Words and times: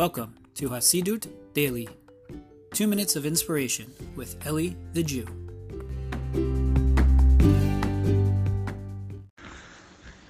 Welcome 0.00 0.34
to 0.54 0.70
Hasidut 0.70 1.28
Daily, 1.52 1.86
two 2.72 2.86
minutes 2.86 3.16
of 3.16 3.26
inspiration 3.26 3.92
with 4.16 4.34
Eli 4.46 4.70
the 4.94 5.02
Jew. 5.02 5.26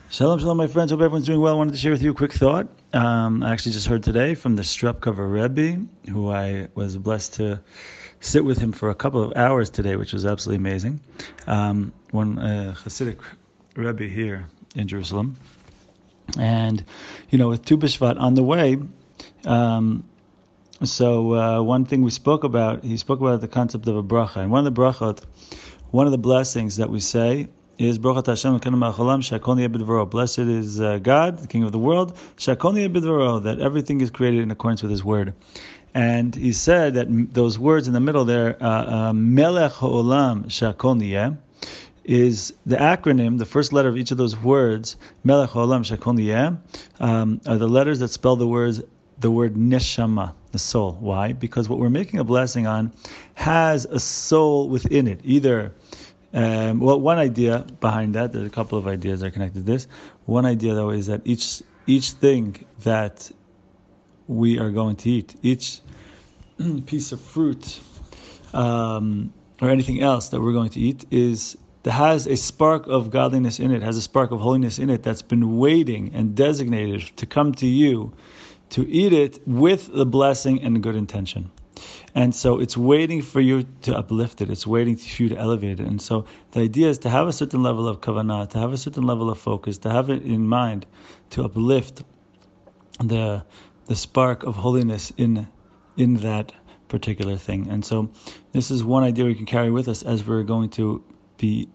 Shalom, 0.09 0.41
shalom, 0.41 0.56
my 0.56 0.66
friends. 0.66 0.91
Hope 0.91 1.00
everyone's 1.00 1.27
doing 1.27 1.41
well. 1.41 1.54
I 1.54 1.56
wanted 1.56 1.75
to 1.75 1.79
share 1.79 1.93
with 1.93 2.02
you 2.02 2.11
a 2.11 2.14
quick 2.14 2.32
thought. 2.32 2.66
Um, 2.95 3.45
I 3.45 3.52
actually 3.52 3.70
just 3.70 3.86
heard 3.86 4.02
today 4.02 4.34
from 4.34 4.56
the 4.56 4.62
Stropkover 4.62 5.32
Rebbe, 5.32 5.87
who 6.11 6.32
I 6.32 6.66
was 6.75 6.96
blessed 6.96 7.34
to 7.34 7.61
sit 8.18 8.45
with 8.45 8.59
him 8.59 8.73
for 8.73 8.91
a 8.91 8.95
couple 8.96 9.23
of 9.23 9.32
hours 9.37 9.71
today, 9.71 9.95
which 9.95 10.12
was 10.12 10.27
absolutely 10.27 10.68
amazing. 10.68 10.98
Um, 11.46 11.93
one 12.11 12.41
uh, 12.41 12.75
Hasidic 12.77 13.21
Rebbe 13.77 14.09
here 14.09 14.48
in 14.75 14.89
Jerusalem. 14.89 15.37
And, 16.40 16.84
you 17.30 17.39
know, 17.39 17.50
with 17.50 17.64
Tu 17.64 17.76
B'Shvat 17.76 18.18
on 18.18 18.34
the 18.34 18.43
way, 18.43 18.76
um, 19.44 20.04
so 20.82 21.34
uh, 21.34 21.62
one 21.62 21.84
thing 21.84 22.02
we 22.02 22.10
spoke 22.10 22.44
about, 22.44 22.82
he 22.84 22.96
spoke 22.96 23.20
about 23.20 23.40
the 23.40 23.48
concept 23.48 23.86
of 23.86 23.96
a 23.96 24.02
bracha. 24.02 24.36
And 24.36 24.50
one 24.50 24.66
of 24.66 24.74
the 24.74 24.80
brachot, 24.80 25.20
one 25.90 26.06
of 26.06 26.12
the 26.12 26.18
blessings 26.18 26.76
that 26.76 26.88
we 26.88 27.00
say 27.00 27.48
is 27.79 27.98
Brachat 27.98 28.26
Hashem 28.26 28.60
Shakol 28.60 30.10
Blessed 30.10 30.38
is 30.38 30.80
uh, 30.80 30.98
God, 30.98 31.38
the 31.38 31.46
King 31.46 31.64
of 31.64 31.72
the 31.72 31.79
world, 31.79 32.14
that 33.44 33.58
everything 33.60 34.00
is 34.00 34.10
created 34.10 34.41
in 34.41 34.50
accordance 34.50 34.83
with 34.83 34.91
His 34.91 35.02
word. 35.02 35.34
And 35.94 36.34
he 36.34 36.52
said 36.52 36.94
that 36.94 37.34
those 37.34 37.58
words 37.58 37.88
in 37.88 37.94
the 37.94 38.00
middle 38.00 38.24
there, 38.24 38.56
uh, 38.62 39.08
uh, 39.08 39.12
Melech 39.12 39.72
Ha'olam 39.72 40.44
Shakol 40.46 41.38
is 42.05 42.52
the 42.64 42.77
acronym, 42.77 43.38
the 43.38 43.46
first 43.46 43.72
letter 43.72 43.88
of 43.88 43.96
each 43.96 44.10
of 44.10 44.18
those 44.18 44.36
words, 44.36 44.96
Melech 45.24 45.50
Ha'olam 45.50 45.82
Shakol 45.82 46.58
um, 47.00 47.40
are 47.46 47.58
the 47.58 47.68
letters 47.68 47.98
that 47.98 48.08
spell 48.08 48.36
the 48.36 48.46
words 48.46 48.82
the 49.20 49.30
word 49.30 49.54
neshama, 49.54 50.32
the 50.52 50.58
soul. 50.58 50.96
Why? 51.00 51.32
Because 51.32 51.68
what 51.68 51.78
we're 51.78 51.90
making 51.90 52.18
a 52.20 52.24
blessing 52.24 52.66
on 52.66 52.92
has 53.34 53.84
a 53.84 54.00
soul 54.00 54.68
within 54.68 55.06
it. 55.06 55.20
Either, 55.22 55.72
um, 56.32 56.80
well, 56.80 57.00
one 57.00 57.18
idea 57.18 57.66
behind 57.80 58.14
that, 58.14 58.32
there's 58.32 58.46
a 58.46 58.50
couple 58.50 58.78
of 58.78 58.86
ideas 58.86 59.20
that 59.20 59.27
are 59.27 59.30
connected 59.30 59.66
to 59.66 59.72
this. 59.72 59.86
One 60.27 60.46
idea, 60.46 60.74
though, 60.74 60.90
is 60.90 61.06
that 61.06 61.20
each 61.24 61.62
each 61.86 62.10
thing 62.12 62.64
that 62.84 63.30
we 64.28 64.58
are 64.58 64.70
going 64.70 64.96
to 64.96 65.10
eat, 65.10 65.34
each 65.42 65.80
piece 66.86 67.10
of 67.12 67.20
fruit 67.20 67.80
um, 68.55 69.32
or 69.60 69.70
anything 69.70 70.02
else 70.02 70.28
that 70.28 70.40
we're 70.40 70.52
going 70.52 70.70
to 70.70 70.80
eat, 70.80 71.05
is 71.10 71.56
that 71.82 71.92
has 71.92 72.27
a 72.27 72.36
spark 72.36 72.86
of 72.86 73.10
godliness 73.10 73.58
in 73.58 73.72
it, 73.72 73.82
has 73.82 73.96
a 73.96 74.02
spark 74.02 74.30
of 74.30 74.40
holiness 74.40 74.78
in 74.78 74.90
it 74.90 75.02
that's 75.02 75.22
been 75.22 75.58
waiting 75.58 76.10
and 76.14 76.34
designated 76.34 77.10
to 77.16 77.27
come 77.27 77.52
to 77.55 77.66
you 77.66 78.12
to 78.70 78.88
eat 78.88 79.12
it 79.12 79.46
with 79.46 79.92
the 79.92 80.06
blessing 80.06 80.62
and 80.62 80.82
good 80.82 80.96
intention. 80.96 81.50
And 82.14 82.34
so 82.34 82.58
it's 82.58 82.77
waiting 82.77 83.22
for 83.22 83.40
you 83.40 83.66
to 83.82 83.96
uplift 83.96 84.40
it. 84.40 84.50
It's 84.50 84.66
waiting 84.66 84.96
for 84.96 85.22
you 85.22 85.28
to 85.28 85.36
elevate 85.36 85.80
it. 85.80 85.86
And 85.86 86.02
so 86.02 86.24
the 86.52 86.60
idea 86.60 86.88
is 86.88 86.98
to 86.98 87.10
have 87.10 87.28
a 87.28 87.32
certain 87.32 87.62
level 87.62 87.86
of 87.86 88.00
kavanah, 88.00 88.50
to 88.50 88.58
have 88.58 88.72
a 88.72 88.77
certain 88.77 89.04
level 89.04 89.30
of 89.30 89.38
focus, 89.38 89.78
to 89.78 89.90
have 89.90 90.10
it 90.10 90.22
in 90.22 90.46
mind, 90.46 90.86
to 91.30 91.44
uplift 91.44 92.02
the 92.98 93.42
the 93.86 93.96
spark 93.96 94.44
of 94.44 94.54
holiness 94.54 95.12
in 95.16 95.48
in 95.96 96.16
that 96.16 96.52
particular 96.88 97.36
thing. 97.36 97.68
And 97.70 97.84
so 97.84 98.10
this 98.52 98.70
is 98.70 98.84
one 98.84 99.05
idea 99.05 99.24
we 99.24 99.34
can 99.34 99.46
carry 99.46 99.70
with 99.70 99.88
us 99.88 100.02
as 100.02 100.24
we're 100.24 100.42
going 100.42 100.70
to 100.70 101.02
be 101.38 101.68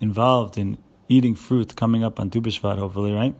involved 0.00 0.58
in 0.58 0.78
eating 1.08 1.34
fruit 1.34 1.74
coming 1.74 2.04
up 2.04 2.20
on 2.20 2.30
Tu 2.30 2.40
hopefully, 2.62 3.12
right? 3.12 3.34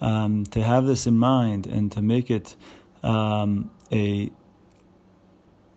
Um, 0.00 0.44
to 0.46 0.62
have 0.62 0.86
this 0.86 1.06
in 1.06 1.18
mind 1.18 1.66
and 1.66 1.92
to 1.92 2.02
make 2.02 2.30
it 2.30 2.54
um, 3.02 3.70
a 3.92 4.30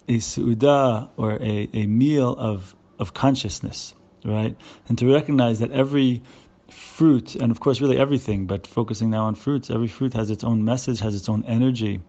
a 0.09 0.19
su'udah 0.19 1.07
or 1.17 1.33
a, 1.33 1.69
a 1.73 1.85
meal 1.85 2.35
of, 2.37 2.75
of 2.97 3.13
consciousness, 3.13 3.93
right? 4.25 4.57
And 4.87 4.97
to 4.97 5.13
recognize 5.13 5.59
that 5.59 5.71
every 5.71 6.23
fruit, 6.69 7.35
and 7.35 7.51
of 7.51 7.59
course, 7.59 7.79
really 7.79 7.97
everything, 7.97 8.47
but 8.47 8.65
focusing 8.65 9.11
now 9.11 9.25
on 9.25 9.35
fruits, 9.35 9.69
every 9.69 9.87
fruit 9.87 10.13
has 10.15 10.31
its 10.31 10.43
own 10.43 10.65
message, 10.65 10.99
has 10.99 11.15
its 11.15 11.29
own 11.29 11.43
energy 11.45 12.01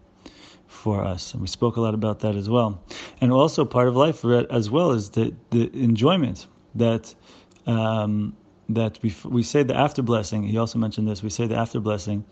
for 0.66 1.04
us. 1.04 1.32
And 1.34 1.42
we 1.42 1.48
spoke 1.48 1.76
a 1.76 1.80
lot 1.80 1.92
about 1.92 2.20
that 2.20 2.36
as 2.36 2.48
well. 2.48 2.82
And 3.20 3.32
also, 3.32 3.66
part 3.66 3.86
of 3.86 3.96
life 3.96 4.24
as 4.24 4.70
well 4.70 4.92
is 4.92 5.10
the, 5.10 5.34
the 5.50 5.70
enjoyment 5.74 6.46
that 6.74 7.14
um, 7.66 8.34
that 8.74 8.98
we 9.02 9.14
we 9.24 9.42
say 9.42 9.62
the 9.62 9.76
after 9.76 10.02
blessing. 10.02 10.42
He 10.42 10.58
also 10.58 10.78
mentioned 10.78 11.08
this. 11.08 11.22
We 11.22 11.30
say 11.30 11.46
the 11.46 11.56
after 11.56 11.80
blessing 11.80 12.24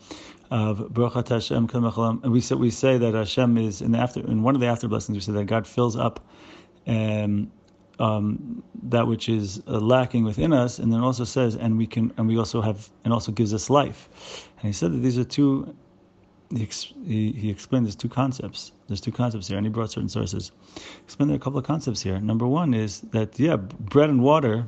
of 0.51 0.93
Baruch 0.93 1.29
Hashem 1.29 1.69
and 1.73 2.33
we 2.33 2.41
say 2.41 2.55
we 2.55 2.71
say 2.71 2.99
that 2.99 3.15
Hashem 3.15 3.59
is 3.59 3.83
in 3.83 3.93
the 3.93 3.99
after 3.99 4.21
in 4.21 4.43
one 4.43 4.55
of 4.55 4.61
the 4.61 4.67
after 4.67 4.89
blessings. 4.89 5.17
We 5.17 5.21
say 5.21 5.33
that 5.33 5.45
God 5.45 5.67
fills 5.67 5.97
up. 5.97 6.25
Um, 6.87 7.51
um, 7.99 8.63
that 8.85 9.09
which 9.09 9.29
is 9.29 9.61
uh, 9.67 9.81
lacking 9.81 10.23
within 10.23 10.53
us, 10.53 10.79
and 10.79 10.93
then 10.93 11.01
also 11.01 11.25
says, 11.25 11.57
and 11.57 11.77
we 11.77 11.85
can, 11.85 12.13
and 12.17 12.29
we 12.29 12.39
also 12.39 12.61
have, 12.61 12.89
and 13.03 13.13
also 13.13 13.33
gives 13.33 13.53
us 13.53 13.69
life. 13.69 14.09
And 14.59 14.69
he 14.69 14.73
said 14.73 14.93
that 14.93 14.99
these 14.99 15.19
are 15.19 15.25
two. 15.25 15.75
He, 16.55 16.69
he, 17.05 17.33
he 17.33 17.51
explained 17.51 17.87
there's 17.87 17.97
two 17.97 18.09
concepts. 18.09 18.71
There's 18.87 19.01
two 19.01 19.11
concepts 19.11 19.49
here, 19.49 19.59
and 19.59 19.67
he 19.67 19.71
brought 19.71 19.91
certain 19.91 20.09
sources. 20.09 20.53
Explained 21.03 21.31
there 21.31 21.35
are 21.35 21.37
a 21.37 21.41
couple 21.41 21.59
of 21.59 21.67
concepts 21.67 22.01
here. 22.01 22.21
Number 22.21 22.47
one 22.47 22.73
is 22.73 23.01
that 23.11 23.39
yeah, 23.39 23.57
bread 23.57 24.11
and 24.11 24.23
water 24.23 24.65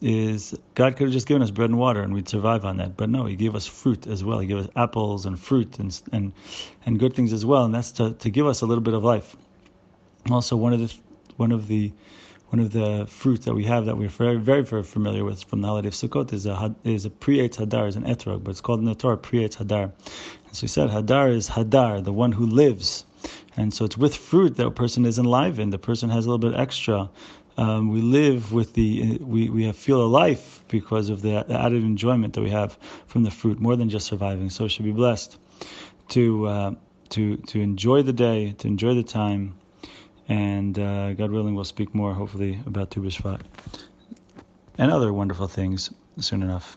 is 0.00 0.54
God 0.74 0.96
could 0.96 1.08
have 1.08 1.12
just 1.12 1.26
given 1.26 1.42
us 1.42 1.50
bread 1.50 1.70
and 1.70 1.78
water 1.78 2.02
and 2.02 2.14
we'd 2.14 2.28
survive 2.28 2.64
on 2.64 2.76
that. 2.76 2.96
But 2.96 3.10
no, 3.10 3.26
He 3.26 3.36
gave 3.36 3.54
us 3.54 3.66
fruit 3.66 4.06
as 4.06 4.24
well. 4.24 4.38
He 4.38 4.46
gave 4.46 4.58
us 4.58 4.68
apples 4.76 5.26
and 5.26 5.38
fruit 5.38 5.78
and 5.78 6.00
and 6.12 6.32
and 6.86 6.98
good 6.98 7.14
things 7.14 7.32
as 7.32 7.44
well. 7.44 7.64
And 7.64 7.74
that's 7.74 7.90
to, 7.92 8.12
to 8.12 8.30
give 8.30 8.46
us 8.46 8.60
a 8.60 8.66
little 8.66 8.82
bit 8.82 8.94
of 8.94 9.04
life. 9.04 9.36
Also, 10.30 10.56
one 10.56 10.72
of 10.72 10.80
the 10.80 10.94
one 11.36 11.52
of 11.52 11.68
the 11.68 11.92
one 12.50 12.60
of 12.60 12.72
the 12.72 13.06
fruits 13.08 13.44
that 13.44 13.54
we 13.54 13.64
have 13.64 13.86
that 13.86 13.96
we're 13.96 14.08
very 14.08 14.36
very 14.36 14.62
very 14.62 14.82
familiar 14.82 15.24
with 15.24 15.44
from 15.44 15.60
the 15.60 15.68
holiday 15.68 15.88
of 15.88 15.94
Sukkot 15.94 16.32
is 16.32 16.46
a 16.46 16.74
is 16.84 17.04
a 17.04 17.10
pri 17.10 17.48
hadar, 17.48 17.88
is 17.88 17.96
an 17.96 18.04
etrog, 18.04 18.44
but 18.44 18.52
it's 18.52 18.60
called 18.60 18.80
in 18.80 18.86
the 18.86 18.94
Torah 18.94 19.18
hadar. 19.18 19.92
And 20.46 20.56
so 20.56 20.62
he 20.62 20.68
said 20.68 20.90
hadar 20.90 21.30
is 21.30 21.48
hadar, 21.48 22.02
the 22.02 22.12
one 22.12 22.32
who 22.32 22.46
lives. 22.46 23.04
And 23.56 23.74
so 23.74 23.84
it's 23.84 23.98
with 23.98 24.16
fruit 24.16 24.56
that 24.56 24.66
a 24.66 24.70
person 24.70 25.04
is 25.04 25.18
enlivened. 25.18 25.72
The 25.72 25.78
person 25.78 26.08
has 26.10 26.26
a 26.26 26.30
little 26.30 26.50
bit 26.50 26.58
extra 26.58 27.10
um, 27.58 27.88
we 27.90 28.00
live 28.00 28.52
with 28.52 28.72
the 28.74 29.18
we, 29.20 29.50
we 29.50 29.64
have 29.64 29.76
feel 29.76 30.00
a 30.00 30.06
life 30.06 30.62
because 30.68 31.10
of 31.10 31.22
the 31.22 31.44
added 31.50 31.82
enjoyment 31.82 32.34
that 32.34 32.40
we 32.40 32.50
have 32.50 32.78
from 33.06 33.24
the 33.24 33.30
fruit 33.30 33.58
more 33.58 33.76
than 33.76 33.90
just 33.90 34.06
surviving. 34.06 34.48
So 34.48 34.64
we 34.64 34.70
should 34.70 34.84
be 34.84 34.92
blessed 34.92 35.36
to 36.10 36.46
uh, 36.46 36.70
to 37.10 37.36
to 37.36 37.60
enjoy 37.60 38.02
the 38.02 38.12
day 38.12 38.52
to 38.58 38.68
enjoy 38.68 38.94
the 38.94 39.02
time 39.02 39.58
and 40.28 40.78
uh, 40.78 41.14
God 41.14 41.30
willing 41.30 41.54
we'll 41.54 41.64
speak 41.64 41.94
more 41.94 42.14
hopefully 42.14 42.60
about 42.66 42.90
Tu 42.90 43.00
B'Shvat 43.00 43.40
and 44.76 44.92
other 44.92 45.12
wonderful 45.12 45.48
things 45.48 45.90
soon 46.18 46.42
enough 46.42 46.76